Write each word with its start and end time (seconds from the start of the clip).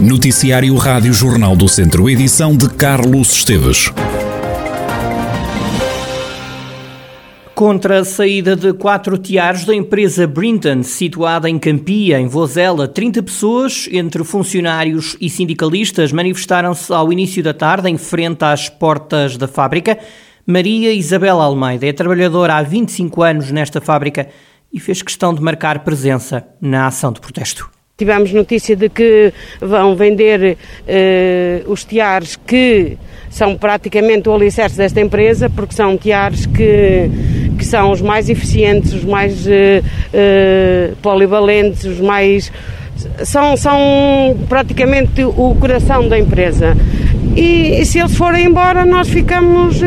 Noticiário 0.00 0.76
Rádio 0.76 1.10
Jornal 1.10 1.56
do 1.56 1.66
Centro, 1.66 2.08
edição 2.10 2.54
de 2.54 2.68
Carlos 2.68 3.32
Esteves. 3.32 3.90
Contra 7.54 8.00
a 8.00 8.04
saída 8.04 8.54
de 8.54 8.74
quatro 8.74 9.16
tiares 9.16 9.64
da 9.64 9.74
empresa 9.74 10.26
Brinton, 10.26 10.82
situada 10.82 11.48
em 11.48 11.58
Campia, 11.58 12.20
em 12.20 12.26
Vozela, 12.26 12.86
30 12.86 13.22
pessoas, 13.22 13.88
entre 13.90 14.22
funcionários 14.22 15.16
e 15.18 15.30
sindicalistas, 15.30 16.12
manifestaram-se 16.12 16.92
ao 16.92 17.10
início 17.10 17.42
da 17.42 17.54
tarde 17.54 17.88
em 17.88 17.96
frente 17.96 18.44
às 18.44 18.68
portas 18.68 19.38
da 19.38 19.48
fábrica. 19.48 19.98
Maria 20.46 20.92
Isabel 20.92 21.40
Almeida 21.40 21.86
é 21.86 21.92
trabalhadora 21.94 22.56
há 22.56 22.62
25 22.62 23.22
anos 23.22 23.50
nesta 23.50 23.80
fábrica 23.80 24.28
e 24.70 24.78
fez 24.78 25.00
questão 25.00 25.32
de 25.32 25.40
marcar 25.40 25.78
presença 25.78 26.46
na 26.60 26.86
ação 26.86 27.10
de 27.10 27.20
protesto. 27.20 27.75
Tivemos 27.98 28.30
notícia 28.30 28.76
de 28.76 28.90
que 28.90 29.32
vão 29.58 29.96
vender 29.96 30.58
eh, 30.86 31.62
os 31.66 31.82
tiares 31.82 32.36
que 32.36 32.98
são 33.30 33.56
praticamente 33.56 34.28
o 34.28 34.34
alicerce 34.34 34.76
desta 34.76 35.00
empresa, 35.00 35.48
porque 35.48 35.74
são 35.74 35.96
tiares 35.96 36.44
que, 36.44 37.10
que 37.56 37.64
são 37.64 37.90
os 37.90 38.02
mais 38.02 38.28
eficientes, 38.28 38.92
os 38.92 39.02
mais 39.02 39.46
eh, 39.46 39.82
eh, 40.12 40.90
polivalentes, 41.00 41.84
os 41.84 41.98
mais. 41.98 42.52
São, 43.24 43.56
são 43.56 43.80
praticamente 44.46 45.24
o 45.24 45.56
coração 45.58 46.06
da 46.06 46.18
empresa. 46.18 46.76
E, 47.36 47.80
e 47.80 47.84
se 47.84 47.98
eles 47.98 48.16
forem 48.16 48.46
embora, 48.46 48.84
nós 48.84 49.08
ficamos. 49.08 49.80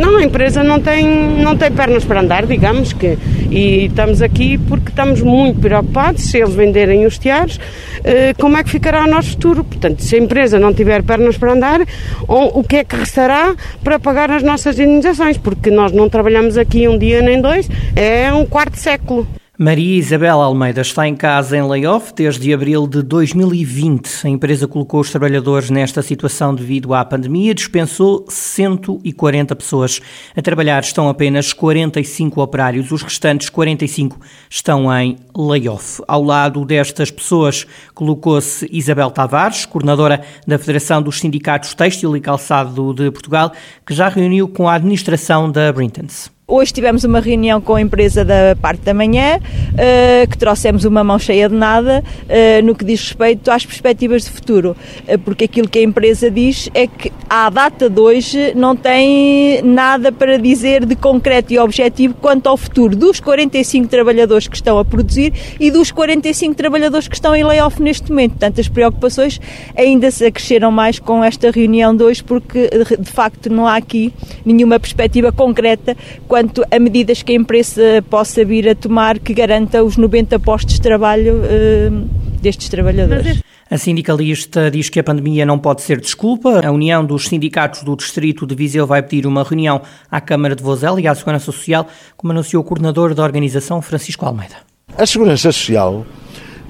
não, 0.00 0.16
a 0.16 0.22
empresa 0.22 0.62
não 0.62 0.80
tem, 0.80 1.04
não 1.42 1.56
tem 1.56 1.70
pernas 1.72 2.04
para 2.04 2.20
andar, 2.20 2.46
digamos 2.46 2.92
que 2.92 3.18
e 3.50 3.86
estamos 3.86 4.20
aqui 4.20 4.58
porque 4.58 4.90
estamos 4.90 5.22
muito 5.22 5.60
preocupados 5.60 6.22
se 6.22 6.38
eles 6.38 6.54
venderem 6.54 7.06
os 7.06 7.18
tiares, 7.18 7.58
eh, 8.04 8.34
como 8.34 8.56
é 8.56 8.62
que 8.62 8.70
ficará 8.70 9.04
o 9.04 9.08
nosso 9.08 9.30
futuro? 9.30 9.64
Portanto, 9.64 10.02
se 10.02 10.16
a 10.16 10.18
empresa 10.18 10.58
não 10.58 10.72
tiver 10.72 11.02
pernas 11.02 11.36
para 11.36 11.52
andar, 11.52 11.80
o 12.26 12.62
que 12.62 12.76
é 12.76 12.84
que 12.84 12.96
restará 12.96 13.54
para 13.82 13.98
pagar 13.98 14.30
as 14.30 14.42
nossas 14.42 14.78
indenizações? 14.78 15.38
Porque 15.38 15.70
nós 15.70 15.92
não 15.92 16.08
trabalhamos 16.08 16.58
aqui 16.58 16.86
um 16.86 16.98
dia 16.98 17.22
nem 17.22 17.40
dois, 17.40 17.68
é 17.96 18.32
um 18.32 18.44
quarto 18.44 18.76
século. 18.76 19.26
Maria 19.60 19.98
Isabel 19.98 20.40
Almeida 20.40 20.82
está 20.82 21.08
em 21.08 21.16
casa 21.16 21.56
em 21.56 21.66
layoff 21.66 22.14
desde 22.14 22.54
abril 22.54 22.86
de 22.86 23.02
2020. 23.02 24.24
A 24.24 24.28
empresa 24.28 24.68
colocou 24.68 25.00
os 25.00 25.10
trabalhadores 25.10 25.68
nesta 25.68 26.00
situação 26.00 26.54
devido 26.54 26.94
à 26.94 27.04
pandemia, 27.04 27.52
dispensou 27.52 28.24
140 28.28 29.56
pessoas. 29.56 30.00
A 30.36 30.40
trabalhar 30.40 30.80
estão 30.84 31.08
apenas 31.08 31.52
45 31.52 32.40
operários, 32.40 32.92
os 32.92 33.02
restantes 33.02 33.48
45 33.48 34.20
estão 34.48 34.96
em 34.96 35.16
layoff. 35.36 36.04
Ao 36.06 36.22
lado 36.22 36.64
destas 36.64 37.10
pessoas 37.10 37.66
colocou-se 37.92 38.64
Isabel 38.70 39.10
Tavares, 39.10 39.66
coordenadora 39.66 40.20
da 40.46 40.56
Federação 40.56 41.02
dos 41.02 41.18
Sindicatos 41.18 41.74
Têxtil 41.74 42.16
e 42.16 42.20
Calçado 42.20 42.94
de 42.94 43.10
Portugal, 43.10 43.50
que 43.84 43.92
já 43.92 44.08
reuniu 44.08 44.46
com 44.46 44.68
a 44.68 44.74
administração 44.74 45.50
da 45.50 45.72
Brintons. 45.72 46.37
Hoje 46.50 46.72
tivemos 46.72 47.04
uma 47.04 47.20
reunião 47.20 47.60
com 47.60 47.74
a 47.74 47.80
empresa 47.82 48.24
da 48.24 48.56
parte 48.58 48.80
da 48.80 48.94
manhã, 48.94 49.36
uh, 49.36 50.30
que 50.30 50.38
trouxemos 50.38 50.86
uma 50.86 51.04
mão 51.04 51.18
cheia 51.18 51.46
de 51.46 51.54
nada 51.54 52.02
uh, 52.02 52.64
no 52.64 52.74
que 52.74 52.86
diz 52.86 53.02
respeito 53.02 53.50
às 53.50 53.66
perspectivas 53.66 54.24
de 54.24 54.30
futuro, 54.30 54.74
uh, 55.06 55.18
porque 55.18 55.44
aquilo 55.44 55.68
que 55.68 55.78
a 55.78 55.82
empresa 55.82 56.30
diz 56.30 56.70
é 56.72 56.86
que 56.86 57.12
à 57.28 57.50
data 57.50 57.90
de 57.90 58.00
hoje 58.00 58.54
não 58.54 58.74
tem 58.74 59.60
nada 59.60 60.10
para 60.10 60.38
dizer 60.38 60.86
de 60.86 60.96
concreto 60.96 61.52
e 61.52 61.58
objetivo 61.58 62.14
quanto 62.14 62.48
ao 62.48 62.56
futuro 62.56 62.96
dos 62.96 63.20
45 63.20 63.86
trabalhadores 63.86 64.48
que 64.48 64.56
estão 64.56 64.78
a 64.78 64.84
produzir 64.86 65.34
e 65.60 65.70
dos 65.70 65.90
45 65.90 66.54
trabalhadores 66.54 67.08
que 67.08 67.14
estão 67.14 67.36
em 67.36 67.44
layoff 67.44 67.82
neste 67.82 68.08
momento. 68.08 68.30
Portanto, 68.30 68.58
as 68.58 68.68
preocupações 68.68 69.38
ainda 69.76 70.10
se 70.10 70.24
acresceram 70.24 70.70
mais 70.70 70.98
com 70.98 71.22
esta 71.22 71.50
reunião 71.50 71.94
de 71.94 72.02
hoje, 72.02 72.24
porque 72.24 72.70
de 72.98 73.10
facto 73.12 73.50
não 73.50 73.66
há 73.66 73.76
aqui 73.76 74.14
nenhuma 74.46 74.80
perspectiva 74.80 75.30
concreta 75.30 75.94
quanto 76.38 76.62
a 76.70 76.78
medidas 76.78 77.20
que 77.20 77.32
a 77.32 77.34
empresa 77.34 78.00
possa 78.08 78.44
vir 78.44 78.68
a 78.68 78.74
tomar 78.74 79.18
que 79.18 79.34
garanta 79.34 79.82
os 79.82 79.96
90 79.96 80.38
postos 80.38 80.74
de 80.74 80.80
trabalho 80.80 81.42
uh, 81.42 82.08
destes 82.40 82.68
trabalhadores. 82.68 83.42
A 83.68 83.76
sindicalista 83.76 84.70
diz 84.70 84.88
que 84.88 85.00
a 85.00 85.02
pandemia 85.02 85.44
não 85.44 85.58
pode 85.58 85.82
ser 85.82 86.00
desculpa. 86.00 86.64
A 86.64 86.70
União 86.70 87.04
dos 87.04 87.26
Sindicatos 87.26 87.82
do 87.82 87.96
Distrito 87.96 88.46
de 88.46 88.54
Viseu 88.54 88.86
vai 88.86 89.02
pedir 89.02 89.26
uma 89.26 89.42
reunião 89.42 89.82
à 90.08 90.20
Câmara 90.20 90.54
de 90.54 90.62
Vozela 90.62 91.00
e 91.00 91.08
à 91.08 91.14
Segurança 91.16 91.46
Social, 91.46 91.88
como 92.16 92.32
anunciou 92.32 92.62
o 92.62 92.64
coordenador 92.64 93.14
da 93.14 93.24
organização, 93.24 93.82
Francisco 93.82 94.24
Almeida. 94.24 94.58
A 94.96 95.04
Segurança 95.04 95.50
Social 95.50 96.06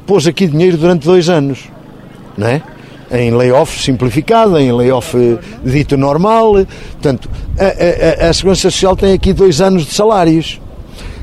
pôs 0.06 0.26
aqui 0.26 0.46
dinheiro 0.46 0.78
durante 0.78 1.04
dois 1.04 1.28
anos, 1.28 1.68
não 2.38 2.46
é? 2.46 2.62
Em 3.10 3.30
layoff 3.30 3.80
simplificado, 3.80 4.58
em 4.58 4.72
layoff 4.72 5.16
eh, 5.16 5.38
dito 5.64 5.96
normal. 5.96 6.54
Portanto, 6.92 7.30
a, 7.58 8.24
a, 8.26 8.28
a 8.28 8.32
Segurança 8.32 8.70
Social 8.70 8.96
tem 8.96 9.12
aqui 9.12 9.32
dois 9.32 9.60
anos 9.60 9.86
de 9.86 9.94
salários. 9.94 10.60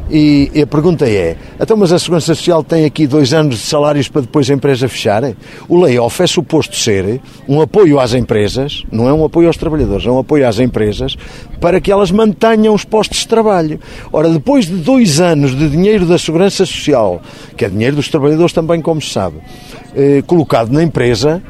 E, 0.10 0.52
a 0.62 0.68
pergunta 0.68 1.10
é: 1.10 1.36
então, 1.60 1.76
mas 1.76 1.92
a 1.92 1.98
Segurança 1.98 2.36
Social 2.36 2.64
tem 2.64 2.86
aqui 2.86 3.08
dois 3.08 3.34
anos 3.34 3.56
de 3.58 3.66
salários 3.66 4.08
para 4.08 4.22
depois 4.22 4.50
a 4.50 4.54
empresa 4.54 4.88
fechar? 4.88 5.24
O 5.68 5.82
layoff 5.82 6.22
é 6.22 6.28
suposto 6.28 6.76
ser 6.76 7.20
um 7.48 7.60
apoio 7.60 8.00
às 8.00 8.14
empresas, 8.14 8.84
não 8.92 9.10
é 9.10 9.14
um 9.14 9.26
apoio 9.26 9.48
aos 9.48 9.58
trabalhadores, 9.58 10.06
é 10.06 10.12
um 10.12 10.20
apoio 10.20 10.48
às 10.48 10.60
empresas 10.60 11.18
para 11.60 11.82
que 11.82 11.92
elas 11.92 12.12
mantenham 12.12 12.74
os 12.76 12.86
postos 12.86 13.20
de 13.20 13.28
trabalho. 13.28 13.80
Ora, 14.14 14.30
depois 14.30 14.66
de 14.66 14.76
dois 14.76 15.20
anos 15.20 15.58
de 15.58 15.68
dinheiro 15.70 16.06
da 16.06 16.20
Segurança 16.20 16.66
Social, 16.66 17.20
que 17.58 17.66
é 17.66 17.70
dinheiro 17.70 17.96
dos 17.96 18.08
trabalhadores 18.08 18.54
também, 18.54 18.82
como 18.82 19.02
se 19.02 19.10
sabe, 19.10 19.38
eh, 19.96 20.22
colocado 20.28 20.72
na 20.72 20.84
empresa, 20.84 21.42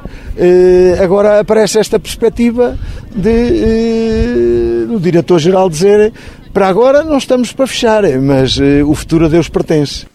agora 1.01 1.40
aparece 1.40 1.79
esta 1.79 2.00
perspectiva 2.00 2.78
de, 3.16 3.29
eh, 3.29 4.85
do 4.88 5.00
diretor-geral 5.00 5.69
dizer 5.69 6.13
para 6.56 6.69
agora 6.69 7.03
não 7.03 7.18
estamos 7.18 7.51
para 7.51 7.68
fechar, 7.68 8.03
mas 8.22 8.57
eh, 8.57 8.81
o 8.81 8.96
futuro 8.96 9.25
a 9.25 9.28
Deus 9.28 9.50
pertence. 9.50 10.06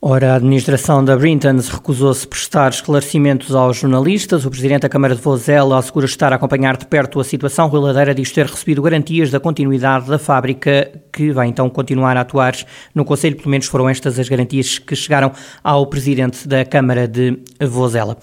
Ora, 0.00 0.32
a 0.32 0.36
administração 0.36 1.04
da 1.04 1.16
Brintons 1.16 1.68
recusou-se 1.68 2.26
prestar 2.26 2.70
esclarecimentos 2.70 3.54
aos 3.54 3.78
jornalistas. 3.78 4.44
O 4.44 4.50
presidente 4.50 4.82
da 4.82 4.88
Câmara 4.88 5.14
de 5.14 5.20
Vozela 5.20 5.78
assegura 5.78 6.06
estar 6.06 6.32
a 6.32 6.36
acompanhar 6.36 6.76
de 6.76 6.86
perto 6.86 7.20
a 7.20 7.24
situação. 7.24 7.68
Rui 7.68 7.80
Ladeira 7.80 8.14
diz 8.14 8.32
ter 8.32 8.46
recebido 8.46 8.82
garantias 8.82 9.30
da 9.30 9.38
continuidade 9.38 10.08
da 10.08 10.18
fábrica, 10.18 10.88
que 11.12 11.30
vai 11.30 11.46
então 11.46 11.68
continuar 11.70 12.16
a 12.16 12.20
atuar 12.22 12.54
no 12.92 13.04
Conselho. 13.04 13.36
Pelo 13.36 13.50
menos 13.50 13.66
foram 13.66 13.88
estas 13.88 14.18
as 14.18 14.28
garantias 14.28 14.78
que 14.78 14.96
chegaram 14.96 15.30
ao 15.62 15.86
presidente 15.86 16.46
da 16.46 16.64
Câmara 16.64 17.06
de 17.06 17.38
Vozela. 17.60 18.16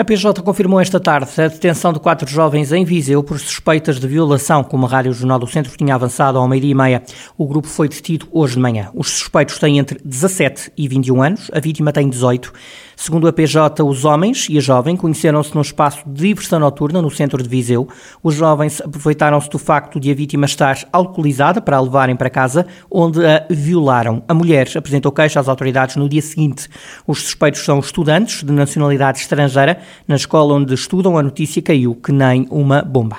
A 0.00 0.04
PJ 0.04 0.40
confirmou 0.42 0.80
esta 0.80 1.00
tarde 1.00 1.28
a 1.38 1.48
detenção 1.48 1.92
de 1.92 1.98
quatro 1.98 2.30
jovens 2.30 2.70
em 2.70 2.84
Viseu 2.84 3.20
por 3.20 3.36
suspeitas 3.36 3.98
de 3.98 4.06
violação, 4.06 4.62
como 4.62 4.86
a 4.86 4.88
Rádio 4.88 5.12
Jornal 5.12 5.40
do 5.40 5.46
Centro 5.48 5.76
tinha 5.76 5.92
avançado 5.92 6.38
ao 6.38 6.46
meio-dia 6.46 6.70
e 6.70 6.74
meia. 6.74 7.02
O 7.36 7.48
grupo 7.48 7.66
foi 7.66 7.88
detido 7.88 8.28
hoje 8.30 8.54
de 8.54 8.60
manhã. 8.60 8.90
Os 8.94 9.10
suspeitos 9.10 9.58
têm 9.58 9.76
entre 9.76 9.98
17 10.04 10.70
e 10.76 10.86
21 10.86 11.20
anos, 11.20 11.50
a 11.52 11.58
vítima 11.58 11.92
tem 11.92 12.08
18. 12.08 12.52
Segundo 13.00 13.28
a 13.28 13.32
PJ, 13.32 13.84
os 13.84 14.04
homens 14.04 14.48
e 14.50 14.58
a 14.58 14.60
jovem 14.60 14.96
conheceram-se 14.96 15.54
num 15.54 15.60
espaço 15.60 16.02
de 16.04 16.26
diversão 16.26 16.58
noturna 16.58 17.00
no 17.00 17.08
centro 17.08 17.40
de 17.40 17.48
Viseu. 17.48 17.86
Os 18.24 18.34
jovens 18.34 18.80
aproveitaram-se 18.80 19.48
do 19.48 19.56
facto 19.56 20.00
de 20.00 20.10
a 20.10 20.14
vítima 20.14 20.46
estar 20.46 20.76
alcoolizada 20.92 21.60
para 21.62 21.76
a 21.76 21.80
levarem 21.80 22.16
para 22.16 22.28
casa, 22.28 22.66
onde 22.90 23.24
a 23.24 23.46
violaram. 23.48 24.24
A 24.26 24.34
mulher 24.34 24.68
apresentou 24.76 25.12
queixa 25.12 25.38
às 25.38 25.48
autoridades 25.48 25.94
no 25.94 26.08
dia 26.08 26.20
seguinte. 26.20 26.68
Os 27.06 27.22
suspeitos 27.22 27.64
são 27.64 27.78
estudantes 27.78 28.42
de 28.42 28.52
nacionalidade 28.52 29.20
estrangeira. 29.20 29.78
Na 30.08 30.16
escola 30.16 30.54
onde 30.54 30.74
estudam, 30.74 31.16
a 31.16 31.22
notícia 31.22 31.62
caiu 31.62 31.94
que 31.94 32.10
nem 32.10 32.48
uma 32.50 32.82
bomba. 32.82 33.18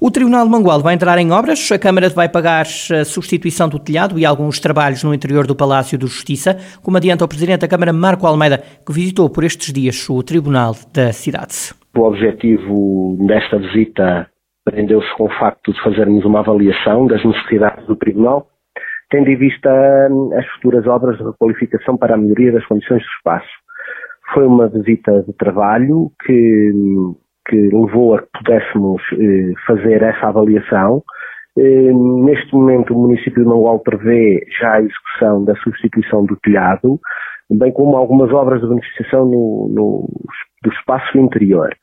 O 0.00 0.12
Tribunal 0.12 0.44
de 0.44 0.50
Mangualde 0.52 0.84
vai 0.84 0.94
entrar 0.94 1.18
em 1.18 1.32
obras, 1.32 1.72
a 1.72 1.78
Câmara 1.78 2.08
vai 2.08 2.28
pagar 2.28 2.62
a 2.62 3.04
substituição 3.04 3.68
do 3.68 3.80
telhado 3.80 4.16
e 4.16 4.24
alguns 4.24 4.60
trabalhos 4.60 5.02
no 5.02 5.12
interior 5.12 5.44
do 5.44 5.56
Palácio 5.56 5.98
de 5.98 6.06
Justiça, 6.06 6.56
como 6.84 6.96
adianta 6.96 7.24
o 7.24 7.28
Presidente 7.28 7.62
da 7.62 7.68
Câmara, 7.68 7.92
Marco 7.92 8.24
Almeida, 8.24 8.58
que 8.58 8.92
visitou 8.92 9.28
por 9.28 9.42
estes 9.42 9.72
dias 9.72 10.08
o 10.08 10.22
Tribunal 10.22 10.74
da 10.94 11.12
cidade. 11.12 11.74
O 11.96 12.02
objetivo 12.02 13.18
desta 13.26 13.58
visita 13.58 14.28
prendeu-se 14.64 15.12
com 15.16 15.24
o 15.24 15.30
facto 15.30 15.72
de 15.72 15.82
fazermos 15.82 16.24
uma 16.24 16.40
avaliação 16.40 17.08
das 17.08 17.24
necessidades 17.24 17.84
do 17.88 17.96
Tribunal, 17.96 18.46
tendo 19.10 19.28
em 19.28 19.36
vista 19.36 19.68
hum, 20.12 20.30
as 20.38 20.46
futuras 20.52 20.86
obras 20.86 21.18
de 21.18 21.24
requalificação 21.24 21.96
para 21.96 22.14
a 22.14 22.18
melhoria 22.18 22.52
das 22.52 22.64
condições 22.66 23.02
do 23.02 23.08
espaço. 23.18 23.50
Foi 24.32 24.46
uma 24.46 24.68
visita 24.68 25.24
de 25.26 25.32
trabalho 25.32 26.12
que 26.24 26.70
hum, 26.72 27.16
que 27.48 27.56
levou 27.56 28.14
a 28.14 28.22
que 28.22 28.28
pudéssemos 28.38 29.02
eh, 29.14 29.52
fazer 29.66 30.02
essa 30.02 30.28
avaliação. 30.28 31.02
Eh, 31.58 31.92
neste 31.92 32.52
momento, 32.54 32.94
o 32.94 33.00
município 33.00 33.42
de 33.42 33.48
Mangual 33.48 33.80
prevê 33.80 34.46
já 34.60 34.74
a 34.74 34.82
execução 34.82 35.44
da 35.44 35.56
substituição 35.56 36.24
do 36.26 36.36
telhado, 36.36 37.00
bem 37.50 37.72
como 37.72 37.96
algumas 37.96 38.30
obras 38.32 38.60
de 38.60 38.68
beneficiação 38.68 39.24
no, 39.24 39.68
no 39.70 40.08
do 40.62 40.70
espaço 40.72 41.18
interior. 41.18 41.74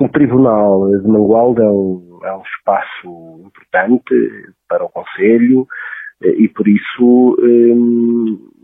O 0.00 0.08
Tribunal 0.08 0.88
de 0.88 1.06
Mangualde 1.06 1.60
é 1.60 1.68
um, 1.68 2.20
é 2.24 2.34
um 2.34 2.42
espaço 2.42 3.42
importante 3.44 4.14
para 4.66 4.84
o 4.84 4.88
Conselho 4.88 5.66
eh, 6.24 6.34
e, 6.38 6.48
por 6.48 6.66
isso, 6.66 7.36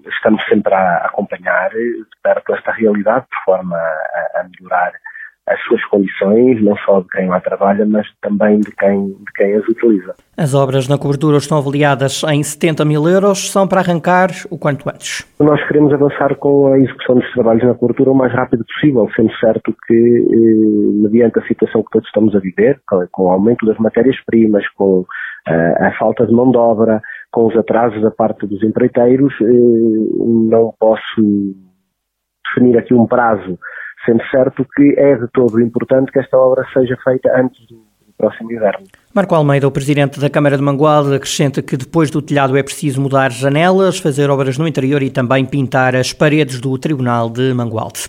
estamos 0.09 0.43
sempre 0.49 0.73
a 0.73 1.05
acompanhar 1.05 1.71
de 1.71 2.07
perto 2.23 2.55
esta 2.55 2.73
realidade, 2.73 3.27
de 3.27 3.45
forma 3.45 3.77
a, 3.77 4.41
a 4.41 4.49
melhorar 4.49 4.93
as 5.49 5.61
suas 5.63 5.85
condições, 5.87 6.63
não 6.63 6.77
só 6.79 7.01
de 7.01 7.09
quem 7.09 7.29
lá 7.29 7.41
trabalha, 7.41 7.87
mas 7.87 8.07
também 8.21 8.59
de 8.61 8.71
quem, 8.73 9.07
de 9.07 9.33
quem 9.37 9.55
as 9.55 9.69
utiliza. 9.69 10.15
As 10.37 10.55
obras 10.55 10.89
na 10.89 10.99
cobertura 10.99 11.37
estão 11.37 11.57
avaliadas 11.57 12.23
em 12.25 12.43
70 12.43 12.85
mil 12.85 13.09
euros, 13.09 13.51
são 13.51 13.67
para 13.69 13.81
arrancar 13.81 14.29
o 14.51 14.59
quanto 14.59 14.89
antes. 14.89 15.25
Nós 15.39 15.65
queremos 15.69 15.93
avançar 15.93 16.35
com 16.37 16.73
a 16.73 16.79
execução 16.79 17.15
dos 17.15 17.33
trabalhos 17.33 17.63
na 17.63 17.75
cobertura 17.75 18.11
o 18.11 18.15
mais 18.15 18.33
rápido 18.33 18.65
possível, 18.65 19.09
sendo 19.15 19.33
certo 19.39 19.75
que, 19.87 19.95
eh, 19.95 21.03
mediante 21.03 21.39
a 21.39 21.47
situação 21.47 21.83
que 21.83 21.91
todos 21.93 22.09
estamos 22.09 22.35
a 22.35 22.41
viver, 22.41 22.81
com 23.13 23.25
o 23.25 23.31
aumento 23.31 23.65
das 23.65 23.79
matérias-primas, 23.79 24.69
com 24.71 25.05
eh, 25.49 25.87
a 25.87 25.93
falta 25.97 26.27
de 26.27 26.33
mão 26.33 26.51
de 26.51 26.59
obra, 26.59 27.01
com 27.31 27.47
os 27.47 27.57
atrasos 27.57 28.03
da 28.03 28.11
parte 28.11 28.47
dos 28.47 28.63
empreiteiros, 28.65 29.33
eh, 29.41 29.45
não 30.51 30.75
posso 30.79 31.23
definir 32.49 32.79
aqui 32.79 32.95
um 32.95 33.07
prazo 33.07 33.59
sendo 34.07 34.23
certo 34.31 34.67
que 34.75 34.95
é 34.97 35.17
de 35.17 35.29
todo 35.35 35.61
importante 35.61 36.11
que 36.11 36.19
esta 36.19 36.39
obra 36.39 36.65
seja 36.73 36.97
feita 37.05 37.29
antes 37.39 37.67
do 37.67 37.85
próximo 38.17 38.51
inverno. 38.51 38.87
Marco 39.13 39.35
Almeida, 39.35 39.69
o 39.69 39.71
presidente 39.71 40.19
da 40.19 40.31
Câmara 40.31 40.57
de 40.57 40.63
Mangualde, 40.63 41.15
acrescenta 41.15 41.61
que 41.61 41.77
depois 41.77 42.11
do 42.11 42.23
telhado 42.23 42.57
é 42.57 42.63
preciso 42.63 43.01
mudar 43.01 43.31
janelas, 43.31 43.99
fazer 43.99 44.31
obras 44.31 44.57
no 44.57 44.67
interior 44.67 45.03
e 45.03 45.11
também 45.11 45.45
pintar 45.45 45.95
as 45.95 46.13
paredes 46.13 46.61
do 46.61 46.77
Tribunal 46.79 47.29
de 47.29 47.53
Mangualde. 47.53 48.09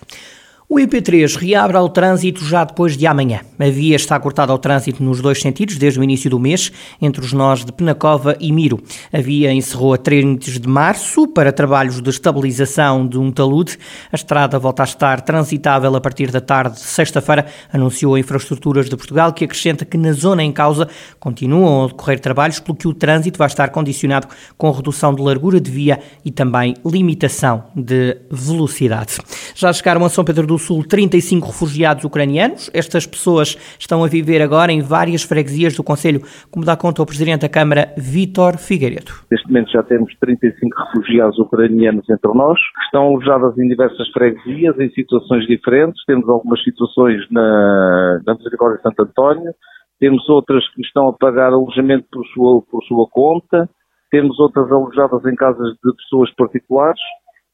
O 0.70 0.76
IP3 0.76 1.38
reabre 1.38 1.78
ao 1.78 1.88
trânsito 1.88 2.44
já 2.44 2.66
depois 2.66 2.98
de 2.98 3.08
amanhã. 3.08 3.40
A 3.58 3.70
via 3.70 3.96
está 3.96 4.20
cortada 4.20 4.52
ao 4.52 4.58
trânsito 4.58 5.02
nos 5.02 5.22
dois 5.22 5.42
sentidos 5.42 5.78
desde 5.78 5.98
o 5.98 6.04
início 6.04 6.30
do 6.30 6.38
mês, 6.38 6.74
entre 7.02 7.24
os 7.24 7.32
nós 7.32 7.64
de 7.64 7.72
Penacova 7.72 8.36
e 8.38 8.52
Miro. 8.52 8.84
A 9.14 9.22
via 9.22 9.54
encerrou 9.54 9.94
a 9.94 9.98
30 9.98 10.60
de 10.60 10.68
março 10.68 11.26
para 11.26 11.54
trabalhos 11.54 12.02
de 12.02 12.10
estabilização 12.10 13.08
de 13.08 13.18
um 13.18 13.32
talude. 13.32 13.80
A 14.12 14.18
estrada 14.18 14.60
volta 14.60 14.84
a 14.84 14.86
estar 14.86 15.22
transitável 15.22 15.96
a 15.96 16.02
partir 16.02 16.32
da 16.32 16.42
tarde 16.42 16.76
de 16.76 16.82
sexta-feira, 16.82 17.46
anunciou 17.72 18.16
a 18.16 18.20
Infraestruturas 18.20 18.90
de 18.90 18.98
Portugal, 18.98 19.32
que 19.32 19.46
acrescenta 19.46 19.86
que 19.86 19.98
na 19.98 20.12
zona 20.12 20.44
em 20.44 20.52
causa 20.52 20.90
continuam 21.18 21.86
a 21.86 21.88
decorrer 21.88 22.20
trabalhos, 22.20 22.60
pelo 22.60 22.78
que 22.78 22.90
o 22.90 22.94
trânsito 22.94 23.40
vai 23.40 23.48
estar 23.48 23.70
condicionado 23.70 24.28
com 24.58 24.70
redução 24.72 25.16
de 25.16 25.22
largura 25.22 25.62
de 25.62 25.72
via 25.72 25.98
e 26.26 26.30
também 26.30 26.76
limitação 26.86 27.64
de 27.74 28.18
velocidade. 28.30 29.16
Já 29.56 29.72
chegaram 29.72 30.04
a 30.04 30.10
São 30.10 30.26
Pedro 30.26 30.46
do 30.46 30.57
Sul 30.60 30.84
35 30.84 31.48
refugiados 31.48 32.04
ucranianos. 32.04 32.70
Estas 32.74 33.06
pessoas 33.06 33.58
estão 33.80 34.04
a 34.04 34.08
viver 34.08 34.42
agora 34.42 34.72
em 34.72 34.82
várias 34.82 35.24
freguesias 35.24 35.76
do 35.76 35.84
Conselho, 35.84 36.22
como 36.52 36.66
dá 36.66 36.76
conta 36.76 37.02
o 37.02 37.06
Presidente 37.06 37.42
da 37.42 37.50
Câmara, 37.50 37.94
Vítor 37.98 38.58
Figueiredo. 38.58 39.12
Neste 39.32 39.48
momento 39.48 39.72
já 39.72 39.84
temos 39.84 40.14
35 40.20 40.76
refugiados 40.84 41.38
ucranianos 41.40 42.10
entre 42.10 42.34
nós, 42.34 42.60
que 42.60 42.86
estão 42.86 43.08
alojados 43.08 43.58
em 43.58 43.68
diversas 43.68 44.08
freguesias, 44.10 44.80
em 44.80 44.90
situações 44.92 45.46
diferentes. 45.48 46.04
Temos 46.06 46.28
algumas 46.30 46.64
situações 46.64 47.22
na, 47.32 48.22
na 48.26 48.36
Misericórdia 48.36 48.78
de 48.78 48.84
Santo 48.84 49.04
António, 49.04 49.54
temos 50.00 50.28
outras 50.30 50.64
que 50.74 50.82
estão 50.82 51.08
a 51.10 51.14
pagar 51.14 51.54
alojamento 51.54 52.06
por 52.12 52.26
sua, 52.28 52.62
por 52.62 52.84
sua 52.84 53.08
conta, 53.10 53.70
temos 54.12 54.40
outras 54.40 54.72
alojadas 54.72 55.26
em 55.26 55.36
casas 55.36 55.74
de 55.84 55.94
pessoas 55.96 56.34
particulares 56.36 57.02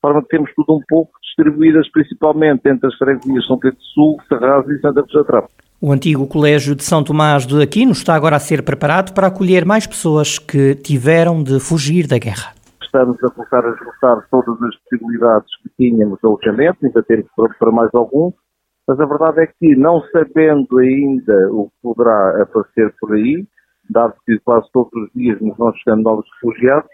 forma 0.03 0.21
que 0.21 0.27
temos 0.27 0.51
tudo 0.53 0.75
um 0.75 0.81
pouco 0.89 1.13
distribuídas 1.21 1.89
principalmente 1.91 2.67
entre 2.67 2.88
as 2.88 2.95
freguesias 2.95 3.47
São 3.47 3.57
Pedro 3.57 3.79
Sul, 3.94 4.17
Serraz 4.27 4.67
e 4.67 4.77
Santa 4.81 5.01
Cruz 5.01 5.13
da 5.13 5.23
Trapa. 5.23 5.47
O 5.81 5.91
antigo 5.91 6.27
Colégio 6.27 6.75
de 6.75 6.83
São 6.83 7.03
Tomás 7.03 7.45
de 7.45 7.61
Aquino 7.61 7.94
está 7.94 8.13
agora 8.13 8.35
a 8.35 8.39
ser 8.39 8.63
preparado 8.63 9.13
para 9.13 9.27
acolher 9.27 9.65
mais 9.65 9.88
pessoas 9.88 10.38
que 10.38 10.75
tiveram 10.75 11.41
de 11.41 11.59
fugir 11.59 12.05
da 12.05 12.17
guerra. 12.17 12.53
Estamos 12.83 13.17
a 13.23 13.29
começar 13.29 13.65
a 13.65 13.69
esgotar 13.69 14.27
todas 14.29 14.61
as 14.61 14.75
possibilidades 14.83 15.50
que 15.63 15.69
tínhamos 15.77 16.19
de 16.21 16.27
alojamento, 16.27 16.85
ainda 16.85 17.03
temos 17.03 17.25
para 17.57 17.71
mais 17.71 17.89
alguns, 17.94 18.33
mas 18.88 19.00
a 19.00 19.05
verdade 19.05 19.41
é 19.41 19.47
que, 19.47 19.75
não 19.75 20.03
sabendo 20.11 20.77
ainda 20.77 21.50
o 21.51 21.67
que 21.67 21.75
poderá 21.81 22.44
aparecer 22.44 22.94
por 23.00 23.13
aí, 23.13 23.45
dado 23.89 24.13
que 24.25 24.38
quase 24.39 24.67
todos 24.71 24.91
os 24.94 25.09
dias 25.15 25.39
nos 25.41 25.57
vão 25.57 25.73
chegando 25.73 26.03
novos 26.03 26.25
refugiados, 26.35 26.89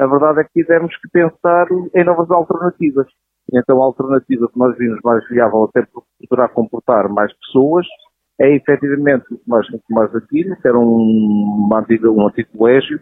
a 0.00 0.06
verdade 0.06 0.40
é 0.40 0.44
que 0.44 0.62
tivemos 0.62 0.96
que 0.96 1.08
pensar 1.10 1.66
em 1.94 2.04
novas 2.04 2.30
alternativas. 2.30 3.06
Então 3.52 3.82
a 3.82 3.84
alternativa 3.84 4.48
que 4.48 4.58
nós 4.58 4.76
vimos 4.78 4.98
mais 5.04 5.26
viável, 5.28 5.64
até 5.64 5.86
porque 5.92 6.08
poderá 6.28 6.48
comportar 6.48 7.08
mais 7.08 7.32
pessoas, 7.38 7.86
é 8.40 8.54
efetivamente 8.54 9.26
o 9.34 9.40
mais, 9.46 9.66
mais 9.90 10.14
Aquino, 10.14 10.56
que 10.56 10.66
era 10.66 10.78
um, 10.78 11.68
antiga, 11.74 12.10
um 12.10 12.26
antigo 12.26 12.48
colégio, 12.56 12.98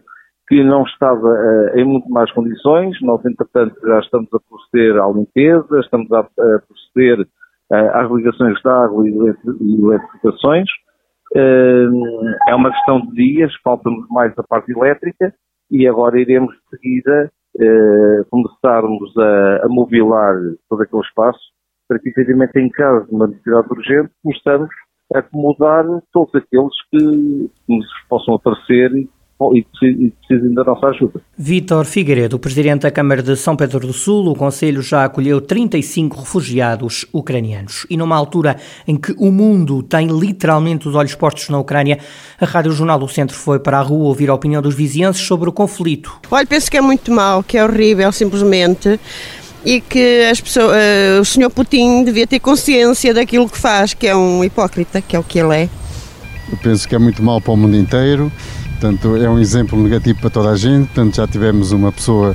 que 0.49 0.61
não 0.63 0.83
estava 0.83 1.27
uh, 1.27 1.79
em 1.79 1.85
muito 1.85 2.09
mais 2.09 2.29
condições. 2.33 2.99
Nós, 3.01 3.23
entretanto, 3.25 3.79
já 3.81 3.99
estamos 3.99 4.27
a 4.33 4.39
proceder 4.39 4.99
à 4.99 5.07
limpeza, 5.07 5.79
estamos 5.79 6.11
a, 6.11 6.19
a 6.19 6.59
proceder 6.67 7.21
uh, 7.21 7.89
às 7.93 8.11
ligações 8.11 8.59
de 8.59 8.69
água 8.69 9.07
e, 9.07 9.11
e 9.61 9.85
eletrificações. 9.85 10.67
Uh, 11.35 12.35
é 12.49 12.55
uma 12.55 12.71
questão 12.71 12.99
de 13.01 13.11
dias, 13.13 13.53
falta-nos 13.63 14.09
mais 14.09 14.37
a 14.37 14.43
parte 14.43 14.71
elétrica, 14.71 15.33
e 15.71 15.87
agora 15.87 16.19
iremos 16.19 16.53
de 16.55 16.77
seguida 16.77 17.31
eh, 17.59 18.23
começarmos 18.29 19.15
a, 19.17 19.65
a 19.65 19.67
mobilar 19.69 20.35
todo 20.69 20.83
aquele 20.83 21.01
espaço 21.01 21.39
para 21.87 21.99
que, 21.99 22.09
efetivamente, 22.09 22.57
em 22.59 22.69
caso 22.69 23.07
de 23.07 23.15
uma 23.15 23.27
necessidade 23.27 23.67
urgente, 23.71 24.11
possamos 24.23 24.69
acomodar 25.13 25.85
todos 26.11 26.33
aqueles 26.35 26.73
que 26.91 27.51
nos 27.67 27.85
possam 28.07 28.35
aparecer 28.35 28.91
e 28.95 29.09
e 29.53 29.63
precisem 30.27 30.53
da 30.53 30.63
nossa 30.63 30.87
ajuda. 30.87 31.21
Vítor 31.37 31.85
Figueiredo, 31.85 32.37
presidente 32.37 32.81
da 32.81 32.91
Câmara 32.91 33.23
de 33.23 33.35
São 33.37 33.55
Pedro 33.55 33.79
do 33.79 33.93
Sul, 33.93 34.27
o 34.27 34.35
Conselho 34.35 34.81
já 34.81 35.05
acolheu 35.05 35.39
35 35.39 36.19
refugiados 36.19 37.05
ucranianos. 37.13 37.87
E 37.89 37.95
numa 37.95 38.17
altura 38.17 38.57
em 38.85 38.97
que 38.97 39.13
o 39.17 39.31
mundo 39.31 39.81
tem 39.81 40.07
literalmente 40.07 40.87
os 40.89 40.95
olhos 40.95 41.15
postos 41.15 41.47
na 41.49 41.57
Ucrânia, 41.57 41.99
a 42.39 42.45
Rádio 42.45 42.73
Jornal 42.73 42.99
do 42.99 43.07
Centro 43.07 43.35
foi 43.35 43.59
para 43.59 43.79
a 43.79 43.81
rua 43.81 44.07
ouvir 44.07 44.29
a 44.29 44.33
opinião 44.33 44.61
dos 44.61 44.75
vizinhenses 44.75 45.25
sobre 45.25 45.47
o 45.47 45.53
conflito. 45.53 46.19
Olha, 46.29 46.45
penso 46.45 46.69
que 46.69 46.75
é 46.75 46.81
muito 46.81 47.11
mau, 47.11 47.41
que 47.41 47.57
é 47.57 47.63
horrível, 47.63 48.11
simplesmente 48.11 48.99
e 49.65 49.81
que 49.81 50.23
as 50.31 50.39
pessoas, 50.39 50.71
uh, 50.71 51.21
o 51.21 51.25
senhor 51.25 51.49
Putin 51.49 52.03
devia 52.03 52.25
ter 52.25 52.39
consciência 52.39 53.13
daquilo 53.13 53.49
que 53.49 53.57
faz, 53.57 53.93
que 53.93 54.07
é 54.07 54.15
um 54.15 54.43
hipócrita, 54.43 55.01
que 55.01 55.15
é 55.15 55.19
o 55.19 55.23
que 55.23 55.39
ele 55.39 55.53
é. 55.53 55.69
Eu 56.51 56.57
penso 56.63 56.87
que 56.87 56.95
é 56.95 56.99
muito 56.99 57.21
mal 57.21 57.39
para 57.41 57.51
o 57.51 57.57
mundo 57.57 57.75
inteiro 57.75 58.31
Portanto, 58.79 59.17
é 59.17 59.29
um 59.29 59.37
exemplo 59.37 59.81
negativo 59.81 60.21
para 60.21 60.29
toda 60.29 60.51
a 60.51 60.55
gente. 60.55 60.85
Portanto, 60.87 61.15
já 61.15 61.27
tivemos 61.27 61.73
uma 61.73 61.91
pessoa 61.91 62.33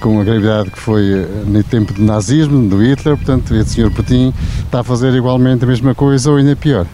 com 0.00 0.18
a 0.18 0.24
gravidade 0.24 0.70
que 0.70 0.78
foi 0.78 1.12
eh, 1.12 1.26
no 1.46 1.62
tempo 1.62 1.92
do 1.92 2.02
nazismo, 2.02 2.66
do 2.66 2.82
Hitler, 2.82 3.16
portanto, 3.16 3.52
o 3.52 3.64
Sr. 3.64 3.90
Putin 3.90 4.32
está 4.64 4.80
a 4.80 4.84
fazer 4.84 5.12
igualmente 5.12 5.64
a 5.64 5.66
mesma 5.66 5.94
coisa 5.94 6.30
ou 6.30 6.36
ainda 6.36 6.56
pior. 6.56 6.86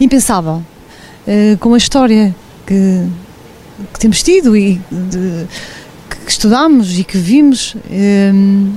Impensável. 0.00 0.62
Uh, 1.26 1.56
com 1.58 1.72
a 1.72 1.78
história 1.78 2.34
que, 2.66 3.06
que 3.92 4.00
temos 4.00 4.22
tido 4.22 4.56
e 4.56 4.80
de, 4.90 5.46
que 6.24 6.30
estudamos 6.30 6.98
e 6.98 7.04
que 7.04 7.16
vimos, 7.16 7.76
um, 8.34 8.72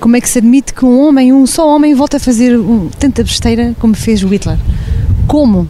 como 0.00 0.16
é 0.16 0.20
que 0.20 0.28
se 0.28 0.38
admite 0.38 0.74
que 0.74 0.84
um 0.84 1.00
homem, 1.00 1.32
um 1.32 1.46
só 1.46 1.66
homem, 1.68 1.94
volta 1.94 2.16
a 2.16 2.20
fazer 2.20 2.58
um, 2.58 2.88
tanta 2.98 3.22
besteira 3.22 3.74
como 3.78 3.94
fez 3.94 4.22
o 4.24 4.28
Hitler? 4.28 4.58
Como? 5.28 5.68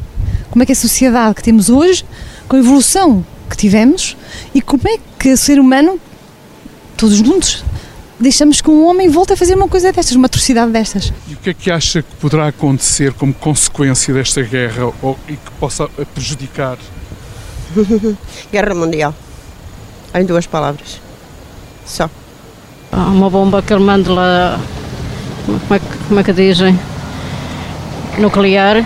Como 0.50 0.62
é 0.62 0.66
que 0.66 0.72
a 0.72 0.76
sociedade 0.76 1.34
que 1.34 1.42
temos 1.42 1.68
hoje 1.68 2.04
com 2.48 2.56
a 2.56 2.58
evolução 2.58 3.24
que 3.48 3.56
tivemos 3.56 4.16
e 4.54 4.62
como 4.62 4.82
é 4.88 4.98
que 5.18 5.32
o 5.32 5.36
ser 5.36 5.60
humano, 5.60 6.00
todos 6.96 7.16
juntos, 7.16 7.62
deixamos 8.18 8.60
que 8.60 8.70
um 8.70 8.86
homem 8.86 9.08
volte 9.08 9.34
a 9.34 9.36
fazer 9.36 9.54
uma 9.54 9.68
coisa 9.68 9.92
destas, 9.92 10.16
uma 10.16 10.26
atrocidade 10.26 10.72
destas. 10.72 11.12
E 11.28 11.34
o 11.34 11.36
que 11.36 11.50
é 11.50 11.54
que 11.54 11.70
acha 11.70 12.02
que 12.02 12.14
poderá 12.16 12.48
acontecer 12.48 13.12
como 13.12 13.34
consequência 13.34 14.12
desta 14.14 14.42
guerra 14.42 14.90
ou, 15.02 15.18
e 15.28 15.32
que 15.32 15.50
possa 15.60 15.88
prejudicar? 16.14 16.78
guerra 18.50 18.74
Mundial. 18.74 19.14
Em 20.14 20.24
duas 20.24 20.46
palavras. 20.46 21.00
Só. 21.84 22.08
Há 22.90 22.96
uma 23.08 23.28
bomba 23.28 23.60
que 23.60 23.72
ele 23.72 23.84
manda 23.84 24.10
lá, 24.10 24.60
como 25.44 25.74
é, 25.74 25.78
que, 25.78 25.98
como 26.08 26.20
é 26.20 26.24
que 26.24 26.32
dizem? 26.32 26.78
Nuclear. 28.18 28.84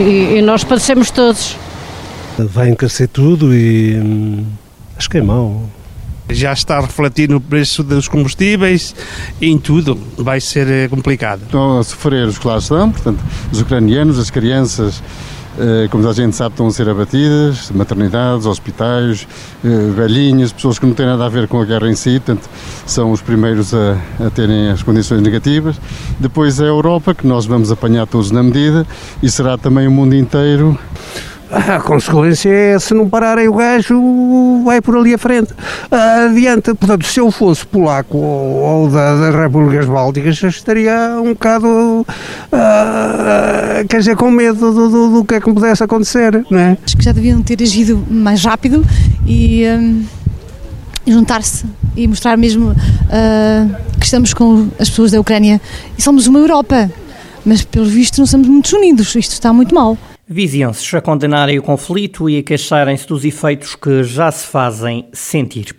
E, 0.00 0.38
e 0.38 0.42
nós 0.42 0.64
padecemos 0.64 1.10
todos 1.10 1.56
vai 2.38 2.70
encarecer 2.70 3.08
tudo 3.08 3.54
e 3.54 3.96
hum, 3.96 4.44
acho 4.96 5.08
que 5.08 5.18
é 5.18 5.22
mau. 5.22 5.68
Já 6.30 6.52
está 6.52 6.78
a 6.78 6.80
refletir 6.80 7.28
no 7.28 7.40
preço 7.40 7.82
dos 7.82 8.08
combustíveis 8.08 8.94
e 9.40 9.50
em 9.50 9.58
tudo, 9.58 9.98
vai 10.16 10.40
ser 10.40 10.68
eh, 10.68 10.88
complicado. 10.88 11.42
Estão 11.42 11.78
a 11.78 11.84
sofrer 11.84 12.26
os 12.26 12.38
que 12.38 12.46
lá 12.46 12.58
estão, 12.58 12.90
portanto, 12.90 13.20
os 13.50 13.60
ucranianos, 13.60 14.18
as 14.18 14.30
crianças, 14.30 15.02
eh, 15.58 15.88
como 15.90 16.08
a 16.08 16.12
gente 16.12 16.34
sabe, 16.34 16.54
estão 16.54 16.68
a 16.68 16.70
ser 16.70 16.88
abatidas, 16.88 17.70
maternidades, 17.72 18.46
hospitais, 18.46 19.26
eh, 19.62 19.68
velhinhas, 19.94 20.52
pessoas 20.52 20.78
que 20.78 20.86
não 20.86 20.94
têm 20.94 21.06
nada 21.06 21.26
a 21.26 21.28
ver 21.28 21.48
com 21.48 21.60
a 21.60 21.64
guerra 21.66 21.90
em 21.90 21.96
si, 21.96 22.20
portanto, 22.20 22.48
são 22.86 23.10
os 23.10 23.20
primeiros 23.20 23.74
a, 23.74 23.98
a 24.24 24.30
terem 24.30 24.70
as 24.70 24.82
condições 24.82 25.20
negativas. 25.20 25.78
Depois 26.18 26.60
é 26.60 26.64
a 26.64 26.68
Europa, 26.68 27.14
que 27.14 27.26
nós 27.26 27.44
vamos 27.44 27.70
apanhar 27.70 28.06
todos 28.06 28.30
na 28.30 28.42
medida, 28.42 28.86
e 29.22 29.28
será 29.28 29.58
também 29.58 29.86
o 29.86 29.90
mundo 29.90 30.14
inteiro 30.14 30.78
a 31.52 31.80
consequência 31.80 32.48
é, 32.48 32.78
se 32.78 32.94
não 32.94 33.08
pararem 33.08 33.48
o 33.48 33.54
gajo, 33.54 34.62
vai 34.64 34.80
por 34.80 34.96
ali 34.96 35.14
à 35.14 35.18
frente. 35.18 35.52
Adiante, 35.90 36.74
portanto, 36.74 37.04
se 37.06 37.20
eu 37.20 37.30
fosse 37.30 37.66
polaco 37.66 38.16
ou, 38.16 38.56
ou 38.56 38.88
da, 38.88 39.16
das 39.16 39.34
Repúblicas 39.34 39.86
Bálticas, 39.86 40.42
estaria 40.42 41.20
um 41.22 41.34
bocado, 41.34 41.66
uh, 41.68 42.06
quer 43.88 43.98
dizer, 43.98 44.16
com 44.16 44.30
medo 44.30 44.72
do, 44.72 44.88
do, 44.88 45.10
do, 45.10 45.24
que 45.24 45.34
é 45.34 45.40
que 45.40 45.52
pudesse 45.52 45.84
acontecer, 45.84 46.44
não 46.50 46.58
é? 46.58 46.78
Acho 46.84 46.96
que 46.96 47.04
já 47.04 47.12
deviam 47.12 47.42
ter 47.42 47.62
agido 47.62 48.02
mais 48.10 48.44
rápido 48.44 48.84
e... 49.26 49.64
Um 49.66 50.22
juntar-se 51.06 51.64
e 51.96 52.06
mostrar 52.06 52.36
mesmo 52.36 52.70
uh, 52.70 53.98
que 53.98 54.04
estamos 54.04 54.32
com 54.32 54.68
as 54.78 54.88
pessoas 54.88 55.10
da 55.10 55.20
Ucrânia 55.20 55.60
e 55.98 56.02
somos 56.02 56.26
uma 56.26 56.38
Europa, 56.38 56.90
mas 57.44 57.62
pelo 57.62 57.86
visto 57.86 58.18
não 58.18 58.26
somos 58.26 58.46
muito 58.46 58.76
unidos, 58.76 59.14
isto 59.16 59.32
está 59.32 59.52
muito 59.52 59.74
mal. 59.74 59.98
Vizienses 60.28 60.94
a 60.94 61.00
condenarem 61.00 61.58
o 61.58 61.62
conflito 61.62 62.30
e 62.30 62.38
a 62.38 62.42
queixarem-se 62.42 63.06
dos 63.06 63.24
efeitos 63.24 63.74
que 63.74 64.04
já 64.04 64.30
se 64.30 64.46
fazem 64.46 65.08
sentir. 65.12 65.74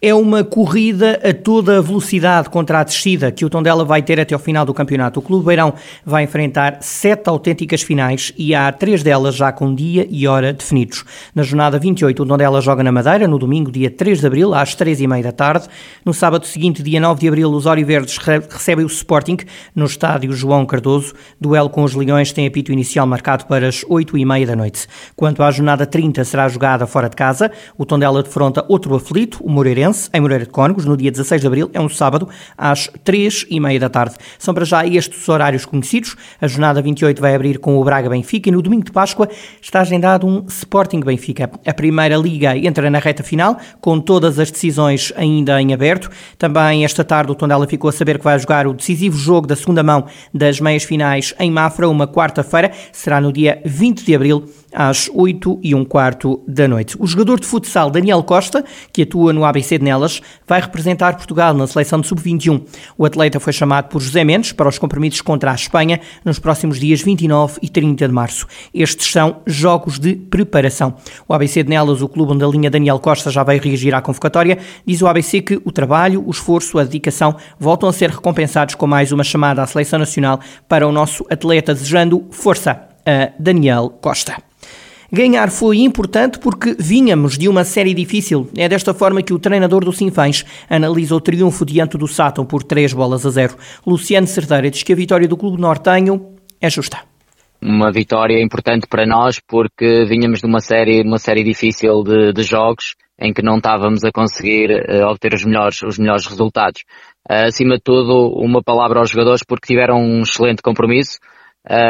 É 0.00 0.14
uma 0.14 0.44
corrida 0.44 1.18
a 1.24 1.34
toda 1.34 1.82
velocidade 1.82 2.48
contra 2.48 2.78
a 2.78 2.84
descida 2.84 3.32
que 3.32 3.44
o 3.44 3.50
Tondela 3.50 3.84
vai 3.84 4.00
ter 4.00 4.20
até 4.20 4.32
ao 4.32 4.38
final 4.38 4.64
do 4.64 4.72
campeonato. 4.72 5.18
O 5.18 5.22
Clube 5.24 5.46
Beirão 5.46 5.74
vai 6.06 6.22
enfrentar 6.22 6.78
sete 6.80 7.28
autênticas 7.28 7.82
finais 7.82 8.32
e 8.38 8.54
há 8.54 8.70
três 8.70 9.02
delas 9.02 9.34
já 9.34 9.50
com 9.50 9.74
dia 9.74 10.06
e 10.08 10.28
hora 10.28 10.52
definidos. 10.52 11.04
Na 11.34 11.42
jornada 11.42 11.80
28, 11.80 12.22
o 12.22 12.26
Tondela 12.26 12.60
joga 12.60 12.84
na 12.84 12.92
Madeira, 12.92 13.26
no 13.26 13.40
domingo, 13.40 13.72
dia 13.72 13.90
3 13.90 14.20
de 14.20 14.26
abril, 14.28 14.54
às 14.54 14.72
três 14.72 15.00
e 15.00 15.06
meia 15.08 15.24
da 15.24 15.32
tarde. 15.32 15.66
No 16.04 16.14
sábado 16.14 16.46
seguinte, 16.46 16.80
dia 16.80 17.00
9 17.00 17.20
de 17.20 17.26
abril, 17.26 17.50
os 17.50 17.66
Oriverdes 17.66 18.18
recebem 18.18 18.84
o 18.84 18.88
Sporting 18.88 19.38
no 19.74 19.86
estádio 19.86 20.32
João 20.32 20.64
Cardoso. 20.64 21.12
Duelo 21.40 21.70
com 21.70 21.82
os 21.82 21.96
Leões 21.96 22.30
tem 22.30 22.46
apito 22.46 22.70
inicial 22.70 23.04
marcado 23.04 23.46
para 23.46 23.66
as 23.66 23.84
oito 23.88 24.16
e 24.16 24.24
meia 24.24 24.46
da 24.46 24.54
noite. 24.54 24.86
Quanto 25.16 25.42
à 25.42 25.50
jornada 25.50 25.84
30, 25.84 26.24
será 26.24 26.48
jogada 26.48 26.86
fora 26.86 27.08
de 27.08 27.16
casa. 27.16 27.50
O 27.76 27.84
Tondela 27.84 28.22
defronta 28.22 28.64
outro 28.68 28.94
aflito, 28.94 29.42
o 29.42 29.50
Moreirense 29.50 29.87
em 30.12 30.20
Moreira 30.20 30.44
de 30.44 30.50
Cónegos, 30.50 30.84
no 30.84 30.96
dia 30.96 31.10
16 31.10 31.40
de 31.40 31.46
abril, 31.46 31.70
é 31.72 31.80
um 31.80 31.88
sábado, 31.88 32.28
às 32.56 32.90
3 33.04 33.46
e 33.50 33.60
meia 33.60 33.78
da 33.80 33.88
tarde. 33.88 34.16
São 34.38 34.54
para 34.54 34.64
já 34.64 34.86
estes 34.86 35.20
os 35.20 35.28
horários 35.28 35.64
conhecidos. 35.64 36.16
A 36.40 36.46
jornada 36.46 36.80
28 36.82 37.20
vai 37.20 37.34
abrir 37.34 37.58
com 37.58 37.78
o 37.78 37.84
Braga 37.84 38.08
Benfica 38.08 38.48
e 38.48 38.52
no 38.52 38.62
domingo 38.62 38.84
de 38.84 38.92
Páscoa 38.92 39.28
está 39.60 39.80
agendado 39.80 40.26
um 40.26 40.44
Sporting 40.48 41.00
Benfica. 41.00 41.50
A 41.66 41.74
primeira 41.74 42.16
liga 42.16 42.56
entra 42.56 42.90
na 42.90 42.98
reta 42.98 43.22
final, 43.22 43.58
com 43.80 44.00
todas 44.00 44.38
as 44.38 44.50
decisões 44.50 45.12
ainda 45.16 45.60
em 45.60 45.72
aberto. 45.72 46.10
Também 46.36 46.84
esta 46.84 47.04
tarde 47.04 47.32
o 47.32 47.34
Tondela 47.34 47.66
ficou 47.66 47.88
a 47.90 47.92
saber 47.92 48.18
que 48.18 48.24
vai 48.24 48.38
jogar 48.38 48.66
o 48.66 48.74
decisivo 48.74 49.16
jogo 49.16 49.46
da 49.46 49.56
segunda 49.56 49.82
mão 49.82 50.06
das 50.32 50.60
meias 50.60 50.84
finais 50.84 51.34
em 51.38 51.50
Mafra, 51.50 51.88
uma 51.88 52.06
quarta-feira, 52.06 52.72
será 52.92 53.20
no 53.20 53.32
dia 53.32 53.60
20 53.64 54.04
de 54.04 54.14
abril 54.14 54.44
às 54.72 55.10
8 55.12 55.60
e 55.62 55.74
um 55.74 55.84
quarto 55.84 56.42
da 56.46 56.68
noite. 56.68 56.96
O 56.98 57.06
jogador 57.06 57.40
de 57.40 57.46
futsal 57.46 57.90
Daniel 57.90 58.22
Costa, 58.22 58.64
que 58.92 59.02
atua 59.02 59.32
no 59.32 59.44
ABC 59.44 59.78
de 59.78 59.84
Nelas, 59.84 60.20
vai 60.46 60.60
representar 60.60 61.16
Portugal 61.16 61.54
na 61.54 61.66
seleção 61.66 62.00
de 62.00 62.06
sub-21. 62.06 62.62
O 62.96 63.04
atleta 63.04 63.40
foi 63.40 63.52
chamado 63.52 63.88
por 63.88 64.00
José 64.00 64.24
Mendes 64.24 64.52
para 64.52 64.68
os 64.68 64.78
compromissos 64.78 65.20
contra 65.20 65.52
a 65.52 65.54
Espanha 65.54 66.00
nos 66.24 66.38
próximos 66.38 66.78
dias 66.78 67.00
29 67.00 67.58
e 67.62 67.68
30 67.68 68.06
de 68.06 68.14
março. 68.14 68.46
Estes 68.72 69.10
são 69.10 69.42
jogos 69.46 69.98
de 69.98 70.14
preparação. 70.14 70.94
O 71.26 71.34
ABC 71.34 71.62
de 71.62 71.70
Nelas, 71.70 72.02
o 72.02 72.08
clube 72.08 72.32
onde 72.32 72.44
a 72.44 72.48
linha 72.48 72.70
Daniel 72.70 72.98
Costa 72.98 73.30
já 73.30 73.42
vai 73.42 73.58
reagir 73.58 73.94
à 73.94 74.00
convocatória, 74.00 74.58
diz 74.86 75.00
o 75.02 75.06
ABC 75.06 75.40
que 75.40 75.60
o 75.64 75.72
trabalho, 75.72 76.22
o 76.26 76.30
esforço, 76.30 76.78
a 76.78 76.84
dedicação 76.84 77.36
voltam 77.58 77.88
a 77.88 77.92
ser 77.92 78.10
recompensados 78.10 78.74
com 78.74 78.86
mais 78.86 79.12
uma 79.12 79.24
chamada 79.24 79.62
à 79.62 79.66
seleção 79.66 79.98
nacional 79.98 80.40
para 80.68 80.86
o 80.86 80.92
nosso 80.92 81.24
atleta, 81.30 81.74
desejando 81.74 82.26
força 82.30 82.88
a 83.06 83.32
Daniel 83.38 83.90
Costa. 84.00 84.47
Ganhar 85.10 85.50
foi 85.50 85.78
importante 85.78 86.38
porque 86.38 86.76
vínhamos 86.78 87.38
de 87.38 87.48
uma 87.48 87.64
série 87.64 87.94
difícil. 87.94 88.50
É 88.54 88.68
desta 88.68 88.92
forma 88.92 89.22
que 89.22 89.32
o 89.32 89.38
treinador 89.38 89.82
do 89.82 89.90
Sinfãs 89.90 90.44
analisa 90.68 91.16
o 91.16 91.20
triunfo 91.20 91.64
diante 91.64 91.96
do 91.96 92.06
Sátão 92.06 92.44
por 92.44 92.62
3 92.62 92.92
bolas 92.92 93.24
a 93.24 93.30
0. 93.30 93.56
Luciano 93.86 94.26
Cerdeira 94.26 94.70
diz 94.70 94.82
que 94.82 94.92
a 94.92 94.96
vitória 94.96 95.26
do 95.26 95.34
Clube 95.34 95.58
Nortenho 95.58 96.34
é 96.60 96.68
justa. 96.68 96.98
Uma 97.60 97.90
vitória 97.90 98.38
importante 98.42 98.86
para 98.86 99.06
nós 99.06 99.40
porque 99.40 100.04
vínhamos 100.04 100.40
de 100.40 100.46
uma 100.46 100.60
série, 100.60 101.02
uma 101.02 101.18
série 101.18 101.42
difícil 101.42 102.02
de, 102.02 102.34
de 102.34 102.42
jogos 102.42 102.94
em 103.18 103.32
que 103.32 103.42
não 103.42 103.56
estávamos 103.56 104.04
a 104.04 104.12
conseguir 104.12 104.70
uh, 104.70 105.06
obter 105.06 105.32
os 105.32 105.42
melhores, 105.42 105.82
os 105.82 105.98
melhores 105.98 106.26
resultados. 106.26 106.82
Uh, 107.28 107.46
acima 107.46 107.76
de 107.76 107.82
tudo, 107.82 108.28
uma 108.36 108.62
palavra 108.62 109.00
aos 109.00 109.08
jogadores 109.08 109.42
porque 109.42 109.68
tiveram 109.68 109.96
um 109.98 110.20
excelente 110.20 110.60
compromisso 110.60 111.18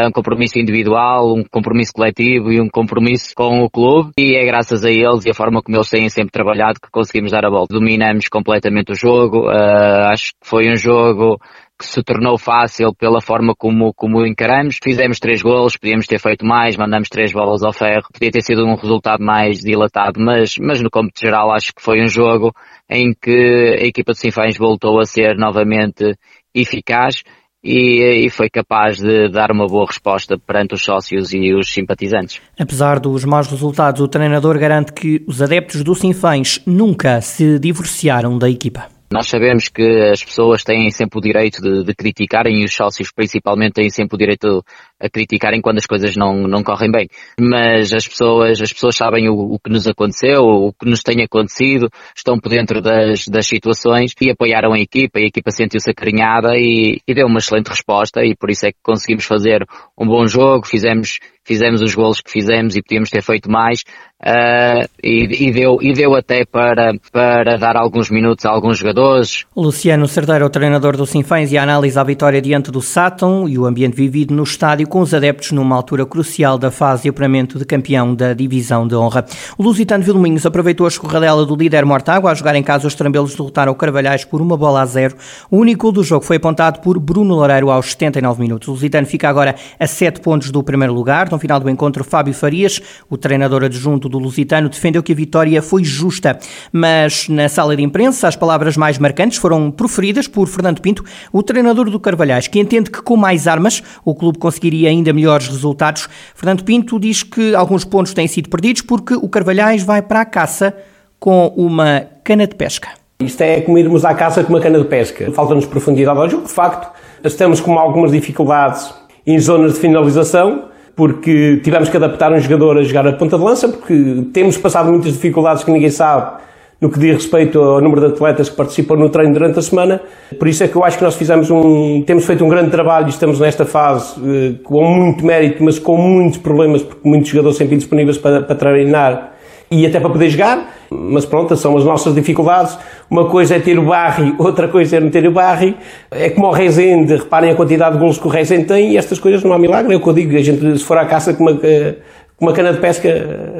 um 0.06 0.10
compromisso 0.10 0.58
individual, 0.58 1.34
um 1.34 1.44
compromisso 1.44 1.92
coletivo 1.92 2.50
e 2.50 2.60
um 2.60 2.68
compromisso 2.68 3.32
com 3.36 3.62
o 3.62 3.70
clube 3.70 4.10
e 4.18 4.36
é 4.36 4.44
graças 4.44 4.84
a 4.84 4.90
eles 4.90 5.24
e 5.24 5.30
a 5.30 5.34
forma 5.34 5.62
como 5.62 5.76
eles 5.76 5.88
têm 5.88 6.08
sempre 6.08 6.32
trabalhado 6.32 6.80
que 6.80 6.90
conseguimos 6.90 7.30
dar 7.30 7.44
a 7.46 7.50
volta. 7.50 7.74
Dominamos 7.74 8.28
completamente 8.28 8.92
o 8.92 8.96
jogo, 8.96 9.48
uh, 9.48 10.10
acho 10.10 10.32
que 10.32 10.48
foi 10.48 10.68
um 10.68 10.76
jogo 10.76 11.38
que 11.78 11.86
se 11.86 12.02
tornou 12.02 12.36
fácil 12.36 12.92
pela 12.92 13.20
forma 13.20 13.54
como, 13.56 13.94
como 13.94 14.26
encaramos. 14.26 14.78
Fizemos 14.82 15.20
três 15.20 15.40
golos, 15.40 15.76
podíamos 15.76 16.08
ter 16.08 16.18
feito 16.18 16.44
mais, 16.44 16.76
mandamos 16.76 17.08
três 17.08 17.32
bolas 17.32 17.62
ao 17.62 17.72
ferro. 17.72 18.08
Podia 18.12 18.32
ter 18.32 18.42
sido 18.42 18.64
um 18.64 18.74
resultado 18.74 19.24
mais 19.24 19.60
dilatado, 19.60 20.20
mas, 20.20 20.56
mas 20.60 20.82
no 20.82 20.90
cômputo 20.90 21.20
geral 21.20 21.52
acho 21.52 21.72
que 21.72 21.80
foi 21.80 22.02
um 22.02 22.08
jogo 22.08 22.52
em 22.90 23.14
que 23.14 23.76
a 23.80 23.86
equipa 23.86 24.12
de 24.12 24.18
Sinfãs 24.18 24.58
voltou 24.58 24.98
a 24.98 25.04
ser 25.04 25.36
novamente 25.36 26.16
eficaz 26.52 27.22
e, 27.62 28.26
e, 28.26 28.30
foi 28.30 28.48
capaz 28.48 28.98
de 28.98 29.28
dar 29.28 29.50
uma 29.50 29.66
boa 29.66 29.86
resposta 29.86 30.38
perante 30.38 30.74
os 30.74 30.82
sócios 30.82 31.32
e 31.32 31.52
os 31.52 31.72
simpatizantes. 31.72 32.40
Apesar 32.58 33.00
dos 33.00 33.24
maus 33.24 33.48
resultados, 33.48 34.00
o 34.00 34.08
treinador 34.08 34.58
garante 34.58 34.92
que 34.92 35.24
os 35.26 35.42
adeptos 35.42 35.82
do 35.82 35.94
Sinfãs 35.94 36.60
nunca 36.66 37.20
se 37.20 37.58
divorciaram 37.58 38.38
da 38.38 38.48
equipa. 38.48 38.97
Nós 39.10 39.26
sabemos 39.26 39.68
que 39.68 39.82
as 40.12 40.22
pessoas 40.22 40.62
têm 40.62 40.90
sempre 40.90 41.18
o 41.18 41.22
direito 41.22 41.62
de, 41.62 41.82
de, 41.82 41.94
criticarem 41.94 42.60
e 42.60 42.64
os 42.64 42.74
sócios 42.74 43.10
principalmente 43.10 43.74
têm 43.74 43.88
sempre 43.88 44.16
o 44.16 44.18
direito 44.18 44.62
a 45.00 45.08
criticarem 45.08 45.62
quando 45.62 45.78
as 45.78 45.86
coisas 45.86 46.14
não, 46.14 46.46
não 46.46 46.62
correm 46.62 46.90
bem. 46.90 47.08
Mas 47.40 47.94
as 47.94 48.06
pessoas, 48.06 48.60
as 48.60 48.70
pessoas 48.70 48.96
sabem 48.96 49.30
o, 49.30 49.54
o 49.54 49.58
que 49.58 49.70
nos 49.70 49.86
aconteceu, 49.86 50.42
o 50.42 50.74
que 50.74 50.84
nos 50.84 51.02
tem 51.02 51.22
acontecido, 51.22 51.88
estão 52.14 52.38
por 52.38 52.50
dentro 52.50 52.82
das, 52.82 53.26
das 53.28 53.46
situações 53.46 54.12
e 54.20 54.30
apoiaram 54.30 54.74
a 54.74 54.78
equipa. 54.78 55.18
A 55.18 55.22
equipa 55.22 55.50
sentiu-se 55.50 55.90
acarinhada 55.90 56.50
e, 56.56 57.00
e 57.08 57.14
deu 57.14 57.26
uma 57.26 57.38
excelente 57.38 57.68
resposta 57.68 58.22
e 58.22 58.36
por 58.36 58.50
isso 58.50 58.66
é 58.66 58.72
que 58.72 58.78
conseguimos 58.82 59.24
fazer 59.24 59.66
um 59.96 60.06
bom 60.06 60.26
jogo, 60.26 60.66
fizemos, 60.66 61.18
fizemos 61.44 61.80
os 61.80 61.94
golos 61.94 62.20
que 62.20 62.30
fizemos 62.30 62.76
e 62.76 62.82
podíamos 62.82 63.08
ter 63.08 63.22
feito 63.22 63.50
mais, 63.50 63.84
Uh, 64.20 64.82
e, 65.00 65.46
e, 65.46 65.52
deu, 65.52 65.78
e 65.80 65.92
deu 65.92 66.16
até 66.16 66.44
para, 66.44 66.92
para 67.12 67.56
dar 67.56 67.76
alguns 67.76 68.10
minutos 68.10 68.44
a 68.44 68.50
alguns 68.50 68.76
jogadores. 68.76 69.44
Luciano 69.56 70.08
Cerdeira, 70.08 70.44
o 70.44 70.50
treinador 70.50 70.96
do 70.96 71.06
Sinfãs, 71.06 71.52
e 71.52 71.58
a 71.58 71.62
análise 71.62 71.96
à 71.96 72.02
vitória 72.02 72.42
diante 72.42 72.72
do 72.72 72.82
Sátão 72.82 73.48
e 73.48 73.56
o 73.56 73.64
ambiente 73.64 73.94
vivido 73.94 74.34
no 74.34 74.42
estádio 74.42 74.88
com 74.88 75.00
os 75.00 75.14
adeptos 75.14 75.52
numa 75.52 75.76
altura 75.76 76.04
crucial 76.04 76.58
da 76.58 76.68
fase 76.68 77.04
de 77.04 77.10
apuramento 77.10 77.60
de 77.60 77.64
campeão 77.64 78.12
da 78.12 78.34
divisão 78.34 78.88
de 78.88 78.96
honra. 78.96 79.24
O 79.56 79.62
Lusitano 79.62 80.02
Vilminhos 80.02 80.44
aproveitou 80.44 80.86
a 80.86 80.88
escorradela 80.88 81.46
do 81.46 81.54
líder 81.54 81.84
Mortágua 81.84 82.32
a 82.32 82.34
jogar 82.34 82.56
em 82.56 82.62
casa 82.62 82.88
os 82.88 82.96
trambelos 82.96 83.36
derrotaram 83.36 83.70
o 83.70 83.76
Carvalhais 83.76 84.24
por 84.24 84.40
uma 84.40 84.56
bola 84.56 84.82
a 84.82 84.86
zero. 84.86 85.14
O 85.48 85.58
único 85.58 85.92
do 85.92 86.02
jogo 86.02 86.24
foi 86.24 86.38
apontado 86.38 86.80
por 86.80 86.98
Bruno 86.98 87.36
Loureiro 87.36 87.70
aos 87.70 87.92
79 87.92 88.40
minutos. 88.40 88.66
O 88.66 88.72
Lusitano 88.72 89.06
fica 89.06 89.28
agora 89.28 89.54
a 89.78 89.86
7 89.86 90.20
pontos 90.20 90.50
do 90.50 90.60
primeiro 90.64 90.92
lugar. 90.92 91.30
No 91.30 91.38
final 91.38 91.60
do 91.60 91.70
encontro, 91.70 92.02
Fábio 92.02 92.34
Farias, 92.34 92.82
o 93.08 93.16
treinador 93.16 93.62
adjunto 93.62 94.07
do 94.08 94.18
Lusitano 94.18 94.68
defendeu 94.68 95.02
que 95.02 95.12
a 95.12 95.14
vitória 95.14 95.60
foi 95.62 95.84
justa, 95.84 96.38
mas 96.72 97.28
na 97.28 97.48
sala 97.48 97.76
de 97.76 97.82
imprensa 97.82 98.28
as 98.28 98.36
palavras 98.36 98.76
mais 98.76 98.98
marcantes 98.98 99.38
foram 99.38 99.70
proferidas 99.70 100.26
por 100.26 100.46
Fernando 100.48 100.80
Pinto, 100.80 101.04
o 101.32 101.42
treinador 101.42 101.90
do 101.90 102.00
Carvalhais, 102.00 102.48
que 102.48 102.58
entende 102.58 102.90
que 102.90 103.02
com 103.02 103.16
mais 103.16 103.46
armas 103.46 103.82
o 104.04 104.14
clube 104.14 104.38
conseguiria 104.38 104.88
ainda 104.88 105.12
melhores 105.12 105.48
resultados. 105.48 106.08
Fernando 106.34 106.64
Pinto 106.64 106.98
diz 106.98 107.22
que 107.22 107.54
alguns 107.54 107.84
pontos 107.84 108.12
têm 108.12 108.26
sido 108.26 108.48
perdidos 108.48 108.82
porque 108.82 109.14
o 109.14 109.28
Carvalhais 109.28 109.82
vai 109.82 110.02
para 110.02 110.20
a 110.20 110.24
caça 110.24 110.74
com 111.18 111.48
uma 111.56 112.06
cana 112.24 112.46
de 112.46 112.54
pesca. 112.54 112.88
Isto 113.20 113.40
é 113.40 113.60
como 113.60 113.78
irmos 113.78 114.04
à 114.04 114.14
caça 114.14 114.44
com 114.44 114.52
uma 114.52 114.60
cana 114.60 114.78
de 114.78 114.84
pesca. 114.84 115.30
Falta-nos 115.32 115.66
profundidade 115.66 116.18
ao 116.18 116.30
jogo, 116.30 116.46
de 116.46 116.52
facto. 116.52 116.88
Estamos 117.24 117.60
com 117.60 117.76
algumas 117.76 118.12
dificuldades 118.12 118.94
em 119.26 119.38
zonas 119.38 119.74
de 119.74 119.80
finalização 119.80 120.68
porque 120.98 121.60
tivemos 121.62 121.88
que 121.88 121.96
adaptar 121.96 122.32
um 122.32 122.40
jogador 122.40 122.76
a 122.76 122.82
jogar 122.82 123.06
a 123.06 123.12
ponta 123.12 123.38
de 123.38 123.44
lança, 123.44 123.68
porque 123.68 124.24
temos 124.32 124.58
passado 124.58 124.90
muitas 124.90 125.12
dificuldades 125.12 125.62
que 125.62 125.70
ninguém 125.70 125.90
sabe 125.90 126.42
no 126.80 126.90
que 126.90 126.98
diz 126.98 127.14
respeito 127.14 127.60
ao 127.60 127.80
número 127.80 128.00
de 128.00 128.06
atletas 128.08 128.48
que 128.48 128.56
participam 128.56 128.96
no 128.96 129.08
treino 129.08 129.32
durante 129.32 129.60
a 129.60 129.62
semana. 129.62 130.00
Por 130.36 130.48
isso 130.48 130.64
é 130.64 130.66
que 130.66 130.74
eu 130.74 130.82
acho 130.82 130.98
que 130.98 131.04
nós 131.04 131.14
fizemos 131.14 131.52
um, 131.52 132.02
temos 132.02 132.26
feito 132.26 132.44
um 132.44 132.48
grande 132.48 132.70
trabalho 132.70 133.06
e 133.06 133.10
estamos 133.10 133.38
nesta 133.38 133.64
fase 133.64 134.16
eh, 134.26 134.54
com 134.64 134.82
muito 134.82 135.24
mérito, 135.24 135.62
mas 135.62 135.78
com 135.78 135.96
muitos 135.96 136.38
problemas, 136.38 136.82
porque 136.82 137.08
muitos 137.08 137.28
jogadores 137.28 137.56
sempre 137.56 137.76
indisponíveis 137.76 138.18
para, 138.18 138.42
para 138.42 138.56
treinar 138.56 139.34
e 139.70 139.86
até 139.86 140.00
para 140.00 140.10
poder 140.10 140.30
jogar, 140.30 140.77
mas 140.90 141.26
pronto, 141.26 141.54
são 141.56 141.76
as 141.76 141.84
nossas 141.84 142.14
dificuldades. 142.14 142.78
Uma 143.10 143.26
coisa 143.26 143.56
é 143.56 143.60
ter 143.60 143.78
o 143.78 143.86
Barry, 143.86 144.34
outra 144.38 144.68
coisa 144.68 144.96
é 144.96 145.00
não 145.00 145.10
ter 145.10 145.26
o 145.26 145.32
Barry. 145.32 145.76
É 146.10 146.30
como 146.30 146.46
o 146.46 146.50
Rezende, 146.50 147.16
reparem 147.16 147.50
a 147.50 147.54
quantidade 147.54 147.94
de 147.94 148.00
golos 148.00 148.18
que 148.18 148.26
o 148.26 148.30
Rezende 148.30 148.64
tem 148.64 148.92
e 148.92 148.96
estas 148.96 149.18
coisas 149.18 149.42
não 149.42 149.52
há 149.52 149.58
milagre. 149.58 149.92
É 149.92 149.96
o 149.96 150.00
que 150.00 150.08
eu 150.08 150.14
digo, 150.14 150.36
a 150.36 150.42
gente 150.42 150.78
se 150.78 150.84
for 150.84 150.96
à 150.96 151.04
caça 151.04 151.34
com 151.34 151.44
uma, 151.44 151.54
com 151.54 152.46
uma 152.46 152.52
cana 152.52 152.72
de 152.72 152.78
pesca 152.78 153.08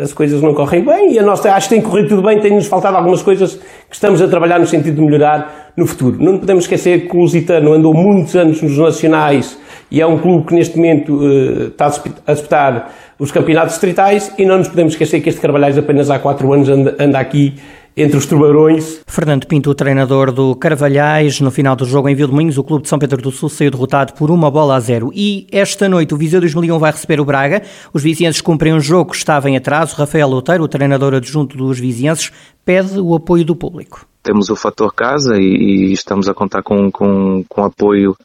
as 0.01 0.13
coisas 0.13 0.41
não 0.41 0.55
correm 0.55 0.85
bem 0.85 1.13
e 1.13 1.19
a 1.19 1.23
nossa 1.23 1.53
acho 1.53 1.69
que 1.69 1.75
tem 1.75 1.83
corrido 1.83 2.11
tudo 2.11 2.23
bem, 2.23 2.41
tem-nos 2.41 2.67
faltado 2.67 2.97
algumas 2.97 3.23
coisas 3.23 3.55
que 3.55 3.95
estamos 3.95 4.23
a 4.23 4.29
trabalhar 4.29 4.59
no 4.59 4.67
sentido 4.67 4.97
de 4.97 5.03
melhorar 5.03 5.73
no 5.77 5.87
futuro. 5.87 6.17
Não 6.21 6.39
podemos 6.39 6.65
esquecer 6.65 7.09
que 7.09 7.17
o 7.17 7.21
Lusitano 7.21 7.73
andou 7.73 7.93
muitos 7.93 8.37
anos 8.37 8.63
nos 8.63 8.79
nacionais 8.79 9.59
e 9.90 10.00
é 10.00 10.07
um 10.07 10.18
clube 10.18 10.47
que 10.47 10.54
neste 10.54 10.76
momento 10.76 11.14
uh, 11.14 11.68
está 11.68 11.87
a 12.26 12.33
disputar 12.33 12.95
os 13.18 13.33
campeonatos 13.33 13.73
distritais 13.73 14.33
e 14.38 14.45
não 14.45 14.59
nos 14.59 14.68
podemos 14.68 14.92
esquecer 14.92 15.21
que 15.21 15.28
este 15.28 15.40
Carvalhais 15.40 15.76
apenas 15.76 16.11
há 16.11 16.18
quatro 16.18 16.52
anos 16.52 16.68
anda, 16.68 16.97
anda 16.99 17.18
aqui 17.18 17.54
entre 17.99 18.16
os 18.16 18.26
tubarões. 18.26 19.00
Fernando 19.09 19.47
Pinto, 19.47 19.71
o 19.71 19.75
treinador 19.75 20.30
do 20.30 20.54
Carvalhais, 20.54 21.40
no 21.40 21.50
final 21.50 21.75
do 21.75 21.85
jogo 21.85 22.09
em 22.09 22.14
Vilmoinhos, 22.14 22.57
o 22.57 22.62
clube 22.62 22.85
de 22.85 22.88
São 22.88 22.99
Pedro 22.99 23.21
do 23.21 23.33
Sul 23.33 23.49
saiu 23.49 23.73
derrotado 23.73 24.12
por 24.12 24.30
uma 24.30 24.49
bola 24.49 24.76
a 24.76 24.80
zero. 24.80 25.11
E 25.12 25.49
esta 25.50 25.88
noite 25.88 26.14
o 26.14 26.16
Viseu 26.16 26.40
2001 26.40 26.78
vai 26.78 26.92
receber 26.92 27.21
o 27.21 27.25
Braga. 27.25 27.62
Os 27.92 28.02
vizienses 28.02 28.40
cumprem 28.40 28.73
um 28.73 28.78
jogo 28.78 29.11
que 29.11 29.16
estava 29.16 29.50
em 29.50 29.57
atraso. 29.57 29.97
Rafael 29.97 30.30
Outeiro, 30.30 30.62
o 30.62 30.68
treinador 30.68 31.12
adjunto 31.12 31.57
dos 31.57 31.80
vizienses, 31.80 32.30
pede 32.64 33.00
o 33.00 33.16
apoio 33.16 33.45
do 33.45 33.57
público. 33.57 34.07
Temos 34.23 34.49
o 34.49 34.54
fator 34.54 34.95
casa 34.95 35.37
e, 35.37 35.90
e 35.90 35.92
estamos 35.92 36.28
a 36.28 36.35
contar 36.35 36.62
com, 36.62 36.92
com, 36.92 37.42
com 37.49 37.64
apoio 37.64 38.16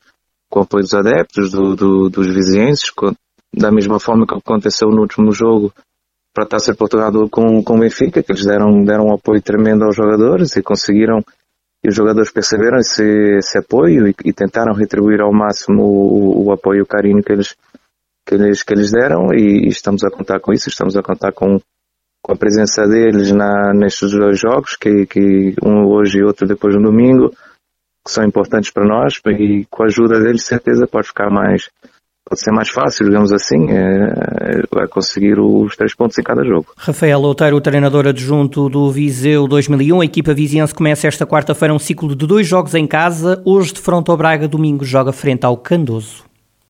com 0.54 0.60
apoio 0.60 0.84
dos 0.84 0.94
adeptos, 0.94 1.50
do, 1.50 1.76
do, 1.76 2.10
dos 2.12 2.28
vizienses, 2.28 2.92
da 3.52 3.72
mesma 3.72 4.00
forma 4.00 4.28
que 4.28 4.36
aconteceu 4.36 4.88
no 4.90 5.02
último 5.02 5.32
jogo 5.32 5.74
para 6.32 6.44
a 6.44 6.48
Taça 6.48 6.74
de 6.74 6.78
Portugal 6.78 7.12
com, 7.28 7.64
com 7.64 7.76
o 7.76 7.80
Benfica, 7.80 8.22
que 8.22 8.32
eles 8.32 8.46
deram, 8.46 8.84
deram 8.84 9.08
um 9.08 9.16
apoio 9.16 9.42
tremendo 9.42 9.84
aos 9.84 9.96
jogadores 9.96 10.56
e 10.56 10.62
conseguiram, 10.62 11.26
e 11.84 11.90
os 11.90 11.96
jogadores 11.96 12.32
perceberam 12.32 12.78
esse, 12.78 13.04
esse 13.40 13.58
apoio 13.58 14.08
e, 14.08 14.16
e 14.26 14.32
tentaram 14.32 14.76
retribuir 14.76 15.22
ao 15.22 15.34
máximo 15.34 15.82
o, 15.82 16.46
o 16.46 16.52
apoio 16.52 16.80
e 16.80 16.84
o 16.84 16.88
carinho 16.88 17.24
que 17.24 17.34
eles, 17.34 17.56
que 18.24 18.36
eles, 18.36 18.62
que 18.62 18.74
eles 18.76 18.92
deram 18.92 19.34
e, 19.34 19.66
e, 19.66 19.70
estamos 19.70 20.04
a 20.04 20.12
contar 20.12 20.40
com 20.40 20.54
isso, 20.54 20.70
estamos 20.70 20.96
a 20.96 21.02
contar 21.02 21.32
com, 21.32 21.60
com 22.22 22.32
a 22.32 22.38
presença 22.38 22.84
deles 22.88 23.32
na, 23.32 23.74
nestes 23.74 24.12
dois 24.12 24.40
jogos, 24.40 24.76
que, 24.76 25.08
que 25.08 25.56
um 25.64 25.88
hoje 25.88 26.20
e 26.20 26.24
outro 26.24 26.48
depois 26.48 26.76
no 26.76 26.92
domingo, 26.92 27.34
que 28.06 28.12
são 28.12 28.26
importantes 28.26 28.72
para 28.72 28.86
nós 28.86 29.20
e 29.28 29.66
com 29.70 29.84
a 29.84 29.86
ajuda 29.86 30.20
deles, 30.20 30.44
certeza, 30.44 30.86
pode 30.86 31.08
ficar 31.08 31.30
mais, 31.30 31.70
pode 32.28 32.42
ser 32.42 32.52
mais 32.52 32.70
fácil, 32.70 33.06
digamos 33.06 33.32
assim, 33.32 33.72
é, 33.72 34.84
é 34.84 34.88
conseguir 34.88 35.40
os 35.40 35.76
três 35.76 35.96
pontos 35.96 36.18
em 36.18 36.24
cada 36.24 36.44
jogo. 36.44 36.74
Rafael 36.76 37.22
Outeiro, 37.22 37.62
treinador 37.62 38.08
adjunto 38.08 38.70
do 38.70 38.92
Viseu 38.92 39.48
2001, 39.48 40.02
a 40.02 40.06
equipa 40.06 40.34
viziense 40.34 40.76
começa 40.76 41.08
esta 41.08 41.26
quarta-feira 41.26 41.74
um 41.74 41.80
ciclo 41.80 42.16
de 42.16 42.28
dois 42.28 42.46
jogos 42.46 42.76
em 42.76 42.86
casa, 42.86 43.42
hoje 43.46 43.74
de 43.74 43.80
fronte 43.80 44.12
ao 44.12 44.18
Braga, 44.18 44.48
domingo 44.48 44.84
joga 44.84 45.14
frente 45.14 45.46
ao 45.46 45.56
Candoso. 45.56 46.33